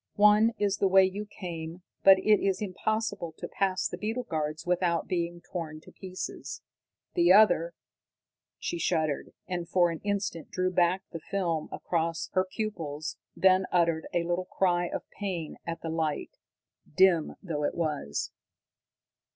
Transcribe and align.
"One 0.15 0.53
is 0.57 0.77
the 0.77 0.87
way 0.87 1.05
you 1.05 1.27
came, 1.27 1.83
but 2.01 2.17
it 2.17 2.39
is 2.43 2.59
impossible 2.59 3.33
to 3.37 3.47
pass 3.47 3.87
the 3.87 3.99
beetle 3.99 4.23
guards 4.23 4.65
without 4.65 5.05
being 5.07 5.41
torn 5.41 5.79
to 5.81 5.91
pieces. 5.91 6.63
The 7.13 7.31
other" 7.31 7.75
She 8.57 8.79
shuddered, 8.79 9.31
and 9.47 9.69
for 9.69 9.91
an 9.91 9.99
instant 9.99 10.49
drew 10.49 10.71
back 10.71 11.03
the 11.11 11.19
film 11.19 11.67
from 11.67 11.75
across 11.77 12.31
her 12.33 12.45
pupils, 12.51 13.17
then 13.35 13.67
uttered 13.71 14.07
a 14.11 14.23
little 14.23 14.45
cry 14.45 14.87
of 14.87 15.07
pain 15.19 15.57
at 15.67 15.81
the 15.83 15.89
light, 15.91 16.31
dim 16.95 17.35
though 17.43 17.63
it 17.63 17.75
was. 17.75 18.31